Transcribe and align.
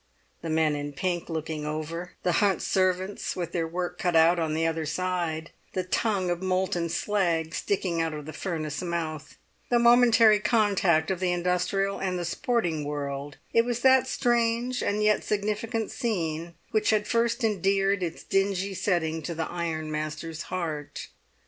The 0.41 0.49
men 0.49 0.75
in 0.75 0.93
pink 0.93 1.29
looking 1.29 1.63
over, 1.63 2.13
the 2.23 2.31
hunt 2.41 2.63
servants 2.63 3.35
with 3.35 3.51
their 3.51 3.67
work 3.67 3.99
cut 3.99 4.15
out 4.15 4.39
on 4.39 4.55
the 4.55 4.65
other 4.65 4.87
side, 4.87 5.51
the 5.73 5.83
tongue 5.83 6.31
of 6.31 6.41
molten 6.41 6.89
slag 6.89 7.53
sticking 7.53 8.01
out 8.01 8.11
of 8.15 8.25
the 8.25 8.33
furnace 8.33 8.81
mouth—the 8.81 9.77
momentary 9.77 10.39
contact 10.39 11.11
of 11.11 11.19
the 11.19 11.31
industrial 11.31 11.99
and 11.99 12.17
the 12.17 12.25
sporting 12.25 12.83
world—it 12.83 13.63
was 13.63 13.81
that 13.81 14.07
strange 14.07 14.81
and 14.81 15.03
yet 15.03 15.23
significant 15.23 15.91
scene 15.91 16.55
which 16.71 16.89
had 16.89 17.07
first 17.07 17.43
endeared 17.43 18.01
its 18.01 18.23
dingy 18.23 18.73
setting 18.73 19.21
to 19.21 19.35
the 19.35 19.47
ironmaster's 19.51 20.41
heart. 20.49 21.09